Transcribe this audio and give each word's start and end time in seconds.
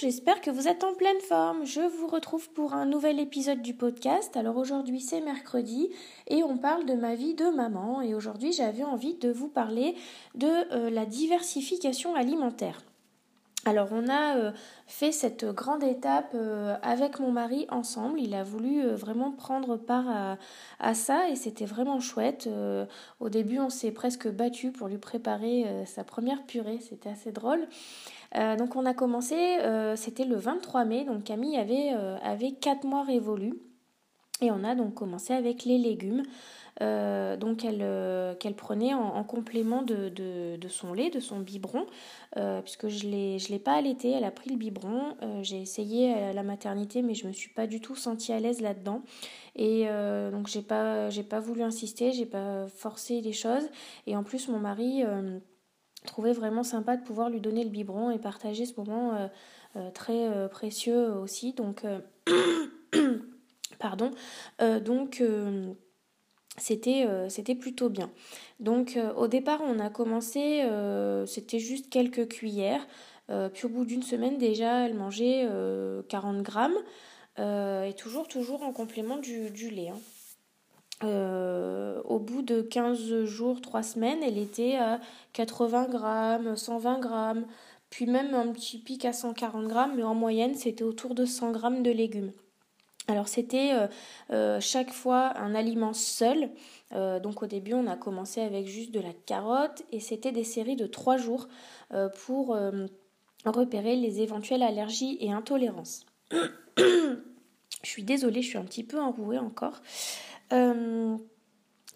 j'espère 0.00 0.40
que 0.40 0.50
vous 0.50 0.68
êtes 0.68 0.84
en 0.84 0.94
pleine 0.94 1.20
forme. 1.20 1.64
Je 1.64 1.80
vous 1.80 2.06
retrouve 2.06 2.48
pour 2.50 2.74
un 2.74 2.86
nouvel 2.86 3.18
épisode 3.20 3.62
du 3.62 3.74
podcast. 3.74 4.36
Alors 4.36 4.56
aujourd'hui 4.56 5.00
c'est 5.00 5.20
mercredi 5.20 5.88
et 6.28 6.42
on 6.42 6.56
parle 6.56 6.86
de 6.86 6.94
ma 6.94 7.14
vie 7.14 7.34
de 7.34 7.46
maman 7.46 8.00
et 8.02 8.14
aujourd'hui 8.14 8.52
j'avais 8.52 8.84
envie 8.84 9.14
de 9.14 9.30
vous 9.30 9.48
parler 9.48 9.94
de 10.34 10.46
euh, 10.46 10.90
la 10.90 11.06
diversification 11.06 12.14
alimentaire. 12.14 12.82
Alors 13.64 13.88
on 13.92 14.08
a 14.08 14.36
euh, 14.36 14.52
fait 14.86 15.12
cette 15.12 15.44
grande 15.44 15.82
étape 15.82 16.30
euh, 16.34 16.76
avec 16.80 17.18
mon 17.18 17.32
mari 17.32 17.66
ensemble. 17.70 18.20
Il 18.20 18.34
a 18.34 18.42
voulu 18.42 18.86
vraiment 18.92 19.32
prendre 19.32 19.76
part 19.76 20.38
à, 20.78 20.94
ça 20.94 21.28
et 21.28 21.36
c'était 21.36 21.66
vraiment 21.66 22.00
chouette. 22.00 22.48
au 23.20 23.28
début 23.28 23.58
on 23.58 23.68
s'est 23.68 23.90
presque 23.90 24.28
battu 24.28 24.70
pour 24.70 24.88
lui 24.88 24.98
préparer 24.98 25.66
sa 25.86 26.04
première 26.04 26.44
purée. 26.44 26.78
C'était 26.80 27.10
assez 27.10 27.32
drôle. 27.32 27.68
Euh, 28.36 28.56
donc 28.56 28.76
on 28.76 28.84
a 28.84 28.94
commencé, 28.94 29.34
euh, 29.34 29.96
c'était 29.96 30.24
le 30.24 30.36
23 30.36 30.84
mai, 30.84 31.04
donc 31.04 31.24
Camille 31.24 31.56
avait, 31.56 31.92
euh, 31.94 32.18
avait 32.22 32.52
4 32.52 32.84
mois 32.84 33.02
révolus. 33.02 33.54
Et 34.40 34.50
on 34.50 34.62
a 34.64 34.74
donc 34.74 34.94
commencé 34.94 35.32
avec 35.32 35.64
les 35.64 35.78
légumes. 35.78 36.22
donc 36.80 37.64
elle, 37.64 38.36
qu'elle 38.38 38.54
prenait 38.54 38.94
en, 38.94 39.24
complément 39.24 39.82
de, 39.82 40.08
de, 40.08 40.68
son 40.68 40.92
lait, 40.92 41.10
de 41.10 41.18
son 41.18 41.40
biberon, 41.40 41.86
puisque 42.62 42.86
je 42.86 43.06
ne 43.06 43.50
l'ai 43.50 43.58
pas 43.58 43.72
allaité, 43.72 44.12
elle 44.12 44.22
a 44.22 44.30
pris 44.30 44.50
le 44.50 44.56
biberon. 44.56 45.16
j'ai 45.42 45.60
essayé 45.60 46.14
à 46.14 46.32
la 46.32 46.44
maternité, 46.44 47.02
mais 47.02 47.14
je 47.14 47.26
me 47.26 47.32
suis 47.32 47.50
pas 47.50 47.66
du 47.66 47.80
tout 47.80 47.96
sentie 47.96 48.32
à 48.32 48.38
l'aise 48.38 48.60
là-dedans. 48.60 49.02
Et 49.56 49.86
donc 50.30 50.46
j'ai 50.46 50.62
pas, 50.62 51.08
pas 51.28 51.40
voulu 51.40 51.62
insister, 51.62 52.12
j'ai 52.12 52.26
pas 52.26 52.68
forcé 52.68 53.20
les 53.20 53.32
choses. 53.32 53.68
Et 54.06 54.14
en 54.16 54.22
plus 54.22 54.46
mon 54.46 54.60
mari 54.60 55.02
trouvais 56.08 56.32
vraiment 56.32 56.62
sympa 56.64 56.96
de 56.96 57.02
pouvoir 57.04 57.30
lui 57.30 57.40
donner 57.40 57.62
le 57.62 57.70
biberon 57.70 58.10
et 58.10 58.18
partager 58.18 58.66
ce 58.66 58.74
moment 58.76 59.14
euh, 59.14 59.28
euh, 59.76 59.90
très 59.90 60.28
euh, 60.28 60.48
précieux 60.48 61.12
aussi. 61.12 61.52
Donc, 61.52 61.84
pardon. 63.78 64.10
donc, 64.84 65.22
c'était 66.56 67.06
c'était 67.28 67.54
plutôt 67.54 67.88
bien. 67.88 68.10
Donc, 68.60 68.98
au 69.16 69.28
départ, 69.28 69.60
on 69.62 69.78
a 69.78 69.90
commencé, 69.90 70.64
c'était 71.26 71.58
juste 71.58 71.90
quelques 71.90 72.28
cuillères. 72.28 72.86
puis 73.54 73.66
au 73.66 73.68
bout 73.68 73.84
d'une 73.84 74.02
semaine, 74.02 74.38
déjà, 74.38 74.86
elle 74.86 74.94
mangeait 74.94 75.48
40 76.08 76.42
grammes. 76.42 76.78
et 77.38 77.94
toujours, 77.96 78.28
toujours 78.28 78.62
en 78.62 78.72
complément 78.72 79.16
du, 79.16 79.50
du 79.50 79.70
lait. 79.70 79.90
Hein. 79.90 79.98
Euh, 81.04 82.00
au 82.04 82.18
bout 82.18 82.42
de 82.42 82.60
15 82.60 83.24
jours, 83.24 83.60
3 83.60 83.82
semaines, 83.82 84.18
elle 84.22 84.38
était 84.38 84.76
à 84.76 85.00
80 85.32 85.88
grammes, 85.88 86.56
120 86.56 86.98
grammes, 86.98 87.46
puis 87.90 88.06
même 88.06 88.34
un 88.34 88.48
petit 88.52 88.78
pic 88.78 89.04
à 89.04 89.12
140 89.12 89.68
grammes, 89.68 89.92
mais 89.96 90.02
en 90.02 90.14
moyenne, 90.14 90.54
c'était 90.54 90.82
autour 90.82 91.14
de 91.14 91.24
100 91.24 91.52
grammes 91.52 91.82
de 91.82 91.90
légumes. 91.90 92.32
Alors 93.08 93.28
c'était 93.28 93.72
euh, 93.72 93.86
euh, 94.30 94.60
chaque 94.60 94.92
fois 94.92 95.36
un 95.38 95.54
aliment 95.54 95.92
seul. 95.92 96.50
donc 96.92 97.42
au 97.42 97.46
début 97.46 97.74
on 97.74 97.86
a 97.86 97.96
commencé 97.96 98.40
avec 98.40 98.66
juste 98.66 98.92
de 98.92 99.00
la 99.00 99.12
carotte 99.26 99.82
et 99.92 100.00
c'était 100.00 100.32
des 100.32 100.44
séries 100.44 100.76
de 100.76 100.86
3 100.86 101.16
jours 101.16 101.48
pour 102.24 102.56
repérer 103.44 103.96
les 103.96 104.20
éventuelles 104.20 104.62
allergies 104.62 105.18
et 105.20 105.32
intolérances. 105.32 106.06
je 107.82 107.88
suis 107.88 108.02
désolée, 108.02 108.42
je 108.42 108.48
suis 108.48 108.58
un 108.58 108.64
petit 108.64 108.84
peu 108.84 109.00
enrouée 109.00 109.38
encore. 109.38 109.82
Euh, 110.52 111.16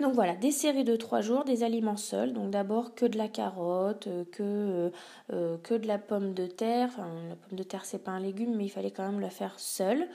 donc 0.00 0.14
voilà, 0.14 0.34
des 0.34 0.50
séries 0.50 0.84
de 0.84 0.96
trois 0.96 1.20
jours, 1.20 1.44
des 1.44 1.62
aliments 1.62 1.96
seuls. 1.96 2.32
Donc 2.32 2.50
d'abord 2.50 2.94
que 2.94 3.04
de 3.06 3.18
la 3.18 3.28
carotte, 3.28 4.06
euh, 4.06 4.24
que, 4.32 4.90
euh, 5.32 5.58
que 5.58 5.74
de 5.74 5.86
la 5.86 5.98
pomme 5.98 6.34
de 6.34 6.46
terre. 6.46 6.88
Enfin, 6.92 7.08
la 7.28 7.36
pomme 7.36 7.58
de 7.58 7.62
terre, 7.62 7.84
c'est 7.84 8.02
pas 8.02 8.12
un 8.12 8.20
légume, 8.20 8.56
mais 8.56 8.64
il 8.64 8.70
fallait 8.70 8.90
quand 8.90 9.04
même 9.04 9.20
la 9.20 9.30
faire 9.30 9.58
seule. 9.60 10.08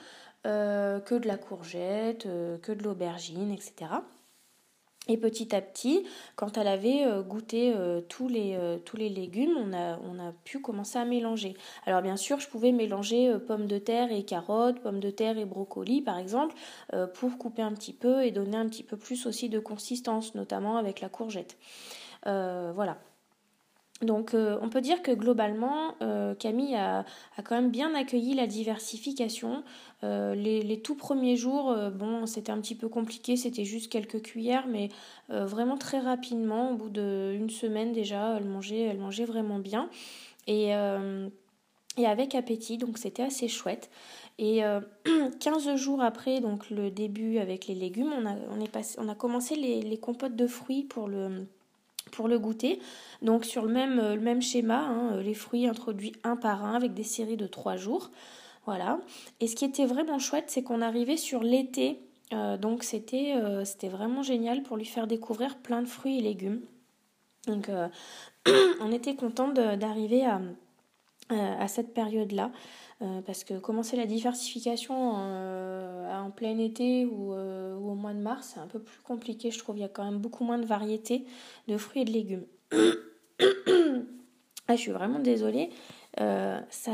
Que 0.43 1.17
de 1.17 1.27
la 1.27 1.37
courgette, 1.37 2.23
que 2.61 2.71
de 2.71 2.83
l'aubergine, 2.83 3.51
etc. 3.51 4.01
Et 5.09 5.17
petit 5.17 5.55
à 5.55 5.61
petit, 5.61 6.05
quand 6.35 6.57
elle 6.57 6.67
avait 6.67 7.05
euh, 7.05 7.21
goûté 7.21 7.73
euh, 7.73 8.01
tous, 8.01 8.27
les, 8.27 8.55
euh, 8.55 8.77
légumes, 8.93 9.55
on 9.57 9.73
a, 9.73 9.97
on 9.99 10.19
a 10.19 10.33
pu 10.43 10.59
commencer 10.59 10.99
à 10.99 11.05
mélanger. 11.05 11.55
Alors 11.85 12.01
bien 12.01 12.17
sûr, 12.17 12.39
je 12.39 12.49
pouvais 12.49 12.71
mélanger 12.71 13.37
pommes 13.47 13.67
de 13.67 13.77
terre 13.77 14.11
et 14.11 14.23
carottes, 14.23 14.81
pommes 14.81 14.99
de 14.99 15.09
terre 15.09 15.37
et 15.37 15.45
brocolis 15.45 16.01
par 16.01 16.17
exemple, 16.17 16.55
pour 17.13 17.37
couper 17.37 17.61
un 17.61 17.73
petit 17.73 17.93
peu 17.93 18.23
et 18.23 18.31
donner 18.31 18.57
un 18.57 18.67
petit 18.67 18.83
peu 18.83 18.97
plus 18.97 19.25
aussi 19.25 19.49
de 19.49 19.59
consistance, 19.59 20.35
notamment 20.35 20.77
avec 20.77 21.01
la 21.01 21.09
courgette. 21.09 21.57
voilà. 22.23 22.97
Donc 24.01 24.33
euh, 24.33 24.59
on 24.61 24.69
peut 24.69 24.81
dire 24.81 25.01
que 25.01 25.11
globalement, 25.11 25.95
euh, 26.01 26.35
Camille 26.35 26.75
a, 26.75 27.03
quand 27.43 27.55
même 27.55 27.71
bien 27.71 27.95
accueilli 27.95 28.35
la 28.35 28.45
diversification. 28.45 29.63
Euh, 30.03 30.35
les, 30.35 30.81
tout 30.81 30.95
premiers 30.95 31.35
jours, 31.35 31.75
bon, 31.93 32.25
c'était 32.27 32.51
un 32.51 32.59
petit 32.61 32.75
peu 32.75 32.89
compliqué, 32.89 33.35
c'était 33.35 33.65
juste 33.65 33.91
quelques 33.91 34.21
cuillères, 34.21 34.67
mais 34.67 34.89
vraiment 35.29 35.77
très 35.77 35.99
rapidement, 35.99 36.71
au 36.71 36.75
bout 36.75 36.89
d'une 36.89 37.49
semaine 37.49 37.91
déjà, 37.91 38.37
elle 38.37 38.45
mangeait, 38.45 38.81
elle 38.81 38.99
mangeait 38.99 39.25
vraiment 39.25 39.59
bien. 39.59 39.89
Et, 40.45 40.73
avec 42.05 42.35
appétit, 42.35 42.77
donc 42.77 42.99
c'était 42.99 43.23
assez 43.23 43.47
chouette. 43.47 43.89
Et 44.37 44.61
15 45.39 45.75
jours 45.75 46.01
après 46.01 46.39
donc 46.41 46.69
le 46.69 46.91
début 46.91 47.39
avec 47.39 47.65
les 47.65 47.73
légumes, 47.73 48.13
on 48.99 49.09
a, 49.09 49.15
commencé 49.15 49.55
les 49.55 49.97
compotes 49.97 50.35
de 50.35 50.45
fruits 50.45 50.83
pour 50.83 51.07
le 51.07 51.47
pour 52.17 52.27
le 52.27 52.39
goûter. 52.39 52.79
Donc 53.21 53.45
sur 53.45 53.63
le 53.63 53.71
même, 53.71 53.97
le 54.01 54.19
même 54.19 54.41
schéma, 54.41 54.79
hein, 54.79 55.11
euh, 55.13 55.21
les 55.21 55.35
fruits 55.35 55.67
introduits 55.67 56.13
un 56.23 56.35
par 56.35 56.65
un 56.65 56.73
avec 56.73 56.95
des 56.95 57.03
séries 57.03 57.37
de 57.37 57.45
trois 57.45 57.77
jours. 57.77 58.09
Voilà. 58.65 58.99
Et 59.39 59.47
ce 59.47 59.55
qui 59.55 59.65
était 59.65 59.85
vraiment 59.85 60.17
chouette, 60.17 60.45
c'est 60.47 60.63
qu'on 60.63 60.81
arrivait 60.81 61.15
sur 61.15 61.43
l'été. 61.43 62.01
Euh, 62.33 62.57
donc 62.57 62.83
c'était 62.83 63.35
euh, 63.35 63.63
c'était 63.65 63.87
vraiment 63.87 64.23
génial 64.23 64.63
pour 64.63 64.77
lui 64.77 64.85
faire 64.85 65.05
découvrir 65.05 65.57
plein 65.57 65.83
de 65.83 65.87
fruits 65.87 66.17
et 66.17 66.21
légumes. 66.21 66.61
Donc 67.45 67.69
on 68.81 68.91
était 68.91 69.15
content 69.15 69.49
d'arriver 69.49 70.25
à, 70.25 70.41
à 71.29 71.67
cette 71.67 71.93
période-là. 71.93 72.51
parce 73.25 73.43
que 73.43 73.59
commencer 73.59 73.97
la 73.97 74.05
diversification 74.05 75.11
en, 75.11 76.31
plein 76.35 76.57
été 76.57 77.05
ou, 77.05 77.33
au 77.33 77.95
mois 77.95 78.13
de 78.13 78.19
mars, 78.19 78.51
c'est 78.53 78.59
un 78.59 78.67
peu 78.67 78.79
plus 78.79 78.99
compliqué, 79.01 79.51
je 79.51 79.59
trouve. 79.59 79.77
Il 79.77 79.81
y 79.81 79.85
a 79.85 79.89
quand 79.89 80.05
même 80.05 80.19
beaucoup 80.19 80.43
moins 80.43 80.57
de 80.57 80.65
variétés 80.65 81.25
de 81.67 81.77
fruits 81.77 82.03
et 82.03 82.05
de 82.05 82.11
légumes. 82.11 82.45
ah, 84.67 84.75
je 84.75 84.81
suis 84.81 84.91
vraiment 84.91 85.19
désolée. 85.19 85.69
Euh, 86.19 86.59
ça, 86.69 86.91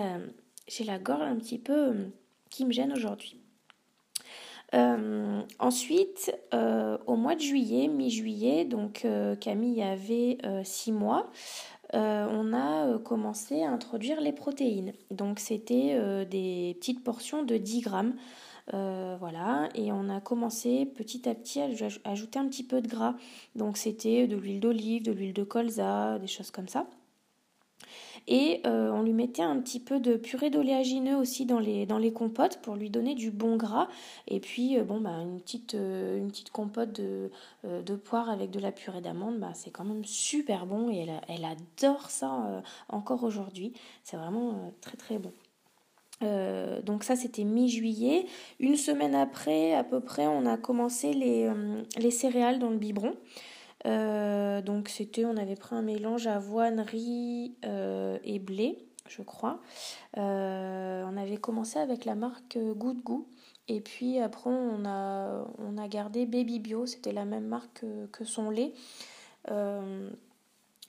j'ai 0.68 0.84
la 0.84 1.00
gorge 1.00 1.22
un 1.22 1.38
petit 1.38 1.58
peu 1.58 1.90
euh, 1.90 2.06
qui 2.50 2.66
me 2.66 2.72
gêne 2.72 2.92
aujourd'hui. 2.94 3.40
Euh, 4.74 5.42
ensuite, 5.60 6.36
au 7.06 7.16
mois 7.16 7.36
de 7.36 7.42
juillet, 7.42 7.88
mi-juillet, 7.88 8.66
donc 8.66 9.06
Camille 9.40 9.84
avait 9.84 10.40
6 10.64 10.92
mois, 10.92 11.30
on 11.94 12.54
a 12.54 12.98
commencé 13.00 13.64
à 13.64 13.70
introduire 13.70 14.20
les 14.22 14.32
protéines. 14.32 14.94
Donc 15.12 15.40
c'était 15.40 16.26
des 16.26 16.76
petites 16.80 17.04
portions 17.04 17.44
de 17.44 17.58
10 17.58 17.82
grammes. 17.82 18.14
Euh, 18.74 19.18
voilà, 19.20 19.68
et 19.76 19.92
on 19.92 20.10
a 20.10 20.22
commencé 20.22 20.86
petit 20.86 21.28
à 21.28 21.36
petit 21.36 21.60
à 21.60 21.68
ajouter 22.06 22.40
un 22.40 22.48
petit 22.48 22.64
peu 22.64 22.82
de 22.82 22.88
gras. 22.88 23.16
Donc 23.56 23.78
c'était 23.78 24.28
de 24.28 24.38
l'huile 24.38 24.62
d'olive, 24.62 25.04
de 25.04 25.12
l'huile 25.12 25.34
de 25.34 25.44
colza, 25.44 26.18
des 26.20 26.28
choses 26.28 26.52
comme 26.52 26.68
ça. 26.68 26.88
Et 28.28 28.62
euh, 28.66 28.90
on 28.92 29.04
lui 29.04 29.14
mettait 29.14 29.42
un 29.42 29.60
petit 29.60 29.80
peu 29.80 30.00
de 30.00 30.16
purée 30.16 30.50
d'oléagineux 30.50 31.16
aussi 31.16 31.46
dans 31.46 31.60
les, 31.60 31.86
dans 31.86 31.98
les 31.98 32.14
compotes 32.14 32.60
pour 32.62 32.76
lui 32.76 32.90
donner 32.90 33.16
du 33.16 33.32
bon 33.32 33.58
gras. 33.58 33.88
Et 34.28 34.40
puis, 34.40 34.80
euh, 34.80 34.84
bon, 34.84 35.02
bah, 35.02 35.18
une, 35.22 35.40
petite, 35.42 35.74
une 35.74 36.28
petite 36.30 36.52
compote 36.52 36.94
de, 36.94 37.30
poire 37.96 38.30
avec 38.30 38.52
de 38.52 38.60
la 38.60 38.72
purée 38.72 39.02
d'amande, 39.02 39.40
bah, 39.40 39.52
c'est 39.54 39.72
quand 39.72 39.86
même 39.86 40.06
super 40.06 40.66
bon 40.66 40.90
et 40.90 41.00
elle, 41.00 41.22
elle 41.28 41.46
adore 41.46 42.10
ça 42.10 42.64
encore 42.90 43.24
aujourd'hui. 43.24 43.74
C'est 44.04 44.18
vraiment 44.18 44.74
très 44.82 44.98
très 44.98 45.18
bon. 45.20 45.32
Euh, 46.24 46.82
donc 46.82 47.04
ça 47.04 47.16
c'était 47.16 47.44
mi-juillet. 47.44 48.26
Une 48.60 48.76
semaine 48.76 49.16
après, 49.16 49.74
à 49.74 49.84
peu 49.84 50.00
près, 50.00 50.28
on 50.28 50.46
a 50.46 50.58
commencé 50.58 51.14
les, 51.14 51.46
euh, 51.46 52.10
céréales 52.12 52.60
dans 52.60 52.70
le 52.70 52.78
biberon. 52.78 53.14
Euh, 53.86 54.62
donc 54.62 54.90
c'était, 54.90 55.26
on 55.26 55.38
avait 55.38 55.56
pris 55.56 55.76
un 55.76 55.82
mélange 55.82 56.28
avoine, 56.28 56.80
riz 56.80 57.56
et 57.64 58.40
blé, 58.40 58.86
je 59.08 59.22
crois. 59.22 59.60
on 60.16 61.18
avait 61.18 61.38
commencé 61.38 61.80
avec 61.80 62.06
la 62.06 62.16
marque 62.16 62.58
Goût. 62.58 63.28
Et 63.70 63.80
puis 63.80 64.20
après 64.20 64.50
on 64.50 64.86
a, 64.86 65.88
gardé 65.88 66.26
Baby 66.26 66.60
Bio, 66.60 66.86
c'était 66.86 67.14
la 67.14 67.26
même 67.26 67.46
marque 67.46 67.86
que, 68.12 68.26
son 68.26 68.50
lait. 68.50 68.74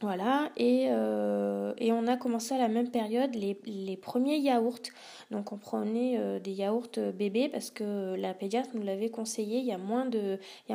Voilà, 0.00 0.50
et, 0.56 0.88
euh, 0.91 1.73
on 1.81 2.06
a 2.08 2.17
commencé 2.17 2.55
à 2.55 2.58
la 2.58 2.69
même 2.69 2.91
période 2.91 3.35
les, 3.35 3.58
les 3.64 3.96
premiers 3.96 4.38
yaourts. 4.38 4.91
Donc 5.31 5.52
on 5.52 5.56
prenait 5.56 6.19
euh, 6.19 6.41
des 6.41 6.50
yaourts 6.50 6.99
bébés 7.14 7.49
parce 7.49 7.70
que 7.70 8.14
la 8.17 8.35
pédiatre 8.35 8.70
nous 8.75 8.82
l'avait 8.82 9.08
conseillé, 9.08 9.58
il 9.58 9.64
il 9.64 9.69
y 9.69 9.73
a 9.73 9.79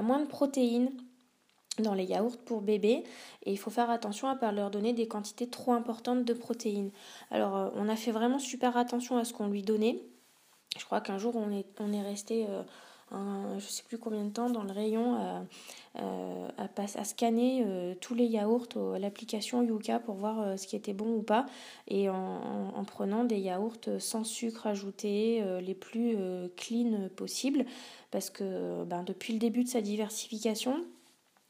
moins 0.01 0.19
de 0.19 0.25
protéines 0.27 0.89
dans 1.79 1.93
les 1.93 2.05
yaourts 2.05 2.37
pour 2.37 2.61
bébé 2.61 3.03
et 3.43 3.51
il 3.51 3.57
faut 3.57 3.69
faire 3.69 3.89
attention 3.89 4.27
à 4.27 4.35
ne 4.35 4.39
pas 4.39 4.51
leur 4.51 4.71
donner 4.71 4.93
des 4.93 5.07
quantités 5.07 5.47
trop 5.47 5.73
importantes 5.73 6.25
de 6.25 6.33
protéines. 6.33 6.91
Alors 7.31 7.55
euh, 7.55 7.69
on 7.75 7.89
a 7.89 7.95
fait 7.95 8.11
vraiment 8.11 8.39
super 8.39 8.77
attention 8.77 9.17
à 9.17 9.25
ce 9.25 9.33
qu'on 9.33 9.47
lui 9.47 9.63
donnait. 9.63 10.01
Je 10.77 10.85
crois 10.85 11.01
qu'un 11.01 11.17
jour 11.17 11.35
on 11.35 11.49
est, 11.51 12.01
resté 12.01 12.45
euh, 12.47 12.61
un, 13.11 13.57
je 13.57 13.65
sais 13.65 13.83
plus 13.83 13.97
combien 13.97 14.23
de 14.23 14.29
temps 14.29 14.51
dans 14.51 14.63
le 14.63 14.71
rayon 14.71 15.15
à, 15.15 15.43
euh, 15.99 16.47
à, 16.57 17.03
scanner 17.03 17.65
tous 18.01 18.13
les 18.13 18.25
yaourts 18.25 18.67
l'application 18.99 19.63
Yuka 19.63 19.99
pour 19.99 20.15
voir 20.15 20.59
ce 20.59 20.67
qui 20.67 20.75
était 20.75 20.93
bon 20.93 21.15
ou 21.15 21.23
pas 21.23 21.47
et 21.87 22.07
en, 22.07 22.71
en, 22.75 22.83
prenant 22.83 23.23
des 23.23 23.39
yaourts 23.39 23.79
sans 23.97 24.23
sucre 24.23 24.67
ajouté, 24.67 25.43
les 25.59 25.73
plus 25.73 26.15
clean 26.55 27.09
possibles 27.15 27.65
parce 28.11 28.29
que 28.29 28.83
ben, 28.83 29.03
depuis 29.03 29.33
le 29.33 29.39
début 29.39 29.63
de 29.63 29.69
sa 29.69 29.81
diversification, 29.81 30.85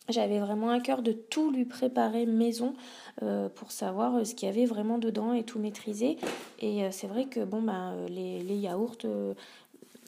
j'avais 0.10 0.40
vraiment 0.40 0.70
à 0.70 0.80
cœur 0.80 1.02
de 1.02 1.12
tout 1.12 1.52
lui 1.52 1.66
préparer 1.66 2.26
maison 2.26 2.74
euh, 3.22 3.50
pour 3.50 3.72
savoir 3.72 4.16
euh, 4.16 4.24
ce 4.24 4.36
qu'il 4.36 4.48
y 4.48 4.52
avait 4.52 4.66
vraiment 4.66 4.98
dedans 4.98 5.34
et 5.34 5.44
tout 5.44 5.60
maîtriser. 5.60 6.18
Et 6.60 6.84
euh, 6.84 6.90
c'est 6.92 7.08
vrai 7.08 7.26
que 7.26 7.44
bon 7.44 7.62
bah 7.62 7.94
les, 8.08 8.56
yaourts, 8.56 8.98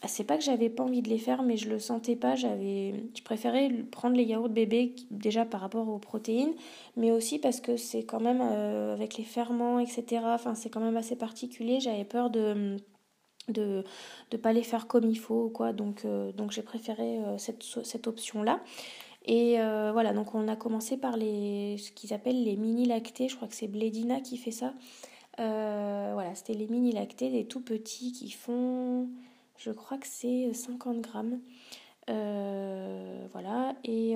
c'est 0.07 0.23
pas 0.23 0.37
que 0.37 0.43
j'avais 0.43 0.69
pas 0.69 0.83
envie 0.83 1.01
de 1.01 1.09
les 1.09 1.17
faire, 1.17 1.43
mais 1.43 1.57
je 1.57 1.69
le 1.69 1.79
sentais 1.79 2.15
pas. 2.15 2.35
J'avais, 2.35 2.95
je 3.15 3.21
préférais 3.23 3.69
prendre 3.91 4.15
les 4.15 4.23
yaourts 4.23 4.49
bébés 4.49 4.95
déjà 5.11 5.45
par 5.45 5.61
rapport 5.61 5.87
aux 5.87 5.99
protéines, 5.99 6.53
mais 6.97 7.11
aussi 7.11 7.39
parce 7.39 7.61
que 7.61 7.77
c'est 7.77 8.03
quand 8.03 8.19
même 8.19 8.41
avec 8.41 9.17
les 9.17 9.23
ferments, 9.23 9.79
etc. 9.79 10.23
Enfin 10.25 10.55
c'est 10.55 10.69
quand 10.69 10.81
même 10.81 10.97
assez 10.97 11.15
particulier. 11.15 11.79
J'avais 11.79 12.05
peur 12.05 12.29
de 12.29 12.77
de 13.49 13.83
ne 14.31 14.37
pas 14.37 14.53
les 14.53 14.61
faire 14.61 14.87
comme 14.87 15.09
il 15.09 15.17
faut 15.17 15.49
quoi 15.49 15.73
donc 15.73 16.05
donc 16.37 16.51
j'ai 16.51 16.61
préféré 16.61 17.19
cette, 17.37 17.63
cette 17.63 18.05
option 18.05 18.43
là 18.43 18.61
et 19.25 19.59
euh, 19.59 19.91
voilà, 19.91 20.13
donc 20.13 20.33
on 20.33 20.47
a 20.47 20.55
commencé 20.55 20.97
par 20.97 21.13
ce 21.13 21.91
qu'ils 21.91 22.13
appellent 22.13 22.43
les 22.43 22.55
mini 22.55 22.85
lactés. 22.85 23.27
Je 23.29 23.35
crois 23.35 23.47
que 23.47 23.55
c'est 23.55 23.67
Bledina 23.67 24.19
qui 24.19 24.37
fait 24.37 24.51
ça. 24.51 24.73
Euh, 25.39 26.11
voilà, 26.13 26.33
c'était 26.35 26.53
les 26.53 26.67
mini 26.67 26.91
lactés, 26.91 27.29
des 27.29 27.45
tout 27.45 27.61
petits 27.61 28.11
qui 28.11 28.31
font, 28.31 29.07
je 29.57 29.71
crois 29.71 29.97
que 29.97 30.07
c'est 30.07 30.53
50 30.53 31.01
grammes. 31.01 31.39
Euh, 32.09 33.27
voilà, 33.31 33.75
et 33.83 34.15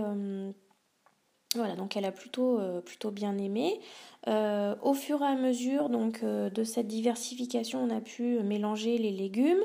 voilà, 1.56 1.75
donc 1.75 1.98
elle 1.98 2.06
a 2.06 2.12
plutôt, 2.12 2.60
plutôt 2.86 3.12
bien 3.12 3.38
aimé. 3.38 3.80
au 4.28 4.94
fur 4.94 5.22
et 5.22 5.25
à 5.25 5.36
mesure 5.36 5.90
donc, 5.90 6.24
de 6.24 6.63
cette 6.63 6.88
diversification, 6.88 7.84
on 7.84 7.90
a 7.90 8.02
pu 8.02 8.40
mélanger 8.44 8.98
les 8.98 9.12
légumes. 9.12 9.63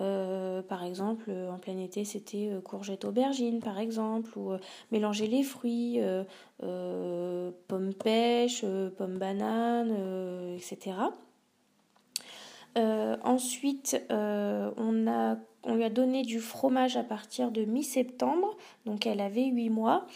Euh, 0.00 0.62
par 0.62 0.84
exemple, 0.84 1.24
euh, 1.28 1.50
en 1.50 1.58
plein 1.58 1.78
été, 1.78 2.04
c'était 2.04 2.50
euh, 2.52 2.60
courgettes 2.60 3.04
aubergines, 3.04 3.60
par 3.60 3.78
exemple, 3.78 4.38
ou 4.38 4.52
mélanger 4.92 5.26
les 5.26 5.42
fruits, 5.42 6.00
pommes 6.60 7.94
pêche, 7.94 8.64
pommes 8.96 9.18
bananes, 9.18 10.56
etc. 10.56 10.96
ensuite, 12.76 14.00
on, 14.10 15.06
a, 15.08 15.36
on 15.64 15.74
lui 15.74 15.84
a 15.84 15.90
donné 15.90 16.22
du 16.22 16.40
fromage 16.40 16.96
à 16.96 17.02
partir 17.02 17.50
de 17.50 17.64
mi-septembre, 17.64 18.56
donc 18.86 19.06
elle 19.06 19.20
avait 19.20 19.46
8 19.46 19.70
mois. 19.70 20.06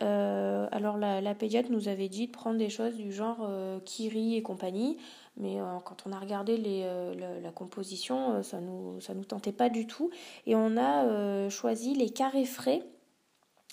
alors 0.00 0.98
la, 0.98 1.20
la, 1.20 1.34
pédiatre 1.34 1.70
nous 1.70 1.88
avait 1.88 2.08
dit 2.08 2.26
de 2.26 2.32
prendre 2.32 2.58
des 2.58 2.68
choses 2.68 2.96
du 2.96 3.12
genre 3.12 3.48
kiri 3.84 4.36
et 4.36 4.42
compagnie. 4.42 4.98
Mais 5.40 5.60
euh, 5.60 5.78
quand 5.84 6.06
on 6.06 6.12
a 6.12 6.18
regardé 6.18 6.60
euh, 6.66 7.40
la, 7.42 7.50
composition, 7.50 8.34
euh, 8.34 8.42
ça 8.42 8.60
ne 8.60 8.66
nous, 8.66 8.98
nous 9.14 9.24
tentait 9.24 9.52
pas 9.52 9.70
du 9.70 9.86
tout. 9.86 10.10
Et 10.46 10.54
on 10.54 10.76
a 10.76 11.48
choisi 11.48 11.94
les 11.94 12.10
carrés 12.10 12.44
frais. 12.44 12.82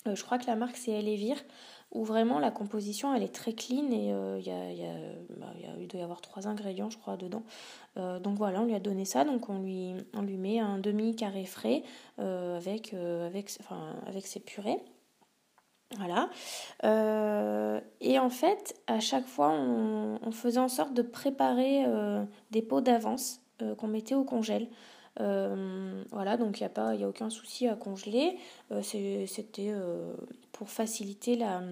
je 0.06 0.22
crois 0.22 0.38
que 0.38 0.46
la 0.46 0.56
marque 0.56 0.76
c'est 0.76 0.92
Elevir, 0.92 1.36
où 1.90 2.04
vraiment 2.04 2.38
la 2.38 2.50
composition 2.50 3.14
elle 3.14 3.22
est 3.22 3.34
très 3.34 3.52
clean 3.52 3.90
et 3.90 4.08
il 4.38 4.46
y, 4.46 4.50
a, 4.50 4.94
bah, 5.38 5.46
y 5.58 5.64
a, 5.64 5.70
il 5.80 5.88
doit 5.88 6.00
y 6.00 6.02
avoir 6.02 6.20
trois 6.20 6.46
ingrédients, 6.46 6.90
je 6.90 6.98
crois, 6.98 7.16
dedans. 7.16 7.42
donc 7.96 8.36
voilà, 8.36 8.60
on 8.60 8.66
lui 8.66 8.74
a 8.74 8.80
donné 8.80 9.04
ça. 9.04 9.24
Donc 9.24 9.48
on 9.48 9.60
lui, 9.60 9.94
on 10.14 10.22
lui 10.22 10.36
met 10.36 10.58
un 10.58 10.78
demi 10.78 11.16
carré 11.16 11.46
frais 11.46 11.82
avec, 12.18 12.94
avec, 12.94 13.56
enfin, 13.60 13.96
avec 14.06 14.26
ses 14.26 14.40
purées. 14.40 14.78
Voilà. 15.96 16.28
Euh, 16.84 17.80
et 18.00 18.18
en 18.18 18.28
fait, 18.28 18.74
à 18.86 19.00
chaque 19.00 19.26
fois, 19.26 19.50
on, 19.50 20.30
faisait 20.32 20.60
en 20.60 20.68
sorte 20.68 20.92
de 20.92 21.02
préparer 21.02 21.84
euh, 21.86 22.24
des 22.50 22.62
pots 22.62 22.82
d'avance 22.82 23.40
euh, 23.62 23.74
qu'on 23.74 23.88
mettait 23.88 24.14
au 24.14 24.24
congèle. 24.24 24.68
Voilà, 25.16 26.36
donc 26.36 26.60
il 26.60 26.62
n'y 26.62 26.66
a, 26.66 26.70
pas, 26.70 26.90
a 26.90 27.08
aucun 27.08 27.30
souci 27.30 27.66
à 27.66 27.74
congeler. 27.74 28.38
C'était 28.82 29.72
pour 30.52 30.70
faciliter 30.70 31.36
la, 31.36 31.62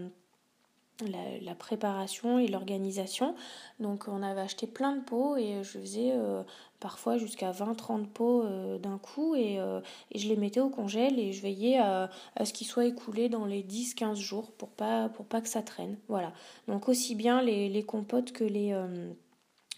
la, 1.04 1.54
préparation 1.54 2.38
et 2.38 2.48
l'organisation. 2.48 3.34
Donc 3.80 4.06
on 4.08 4.22
avait 4.22 4.40
acheté 4.40 4.66
plein 4.66 4.96
de 4.96 5.02
pots 5.02 5.36
et 5.36 5.62
je 5.62 5.78
faisais 5.78 6.12
euh, 6.12 6.42
parfois 6.80 7.18
jusqu'à 7.18 7.50
20-30 7.52 8.06
pots 8.06 8.42
euh, 8.42 8.78
d'un 8.78 8.98
coup 8.98 9.34
euh, 9.34 9.80
et, 10.10 10.18
je 10.18 10.28
les 10.28 10.36
mettais 10.36 10.60
au 10.60 10.70
congèle 10.70 11.18
et 11.18 11.32
je 11.32 11.42
veillais 11.42 11.78
à, 11.78 12.10
ce 12.42 12.52
qu'ils 12.52 12.66
soient 12.66 12.86
écoulés 12.86 13.28
dans 13.28 13.44
les 13.44 13.62
10-15 13.62 14.16
jours 14.16 14.50
pour 14.52 14.68
pas, 14.70 15.08
pour 15.10 15.26
pas 15.26 15.40
que 15.40 15.48
ça 15.48 15.62
traîne. 15.62 15.96
Voilà. 16.08 16.32
Donc 16.68 16.88
aussi 16.88 17.14
bien 17.14 17.42
les, 17.42 17.68
les 17.68 17.82
compotes 17.82 18.32
que 18.32 18.44
les, 18.44 18.74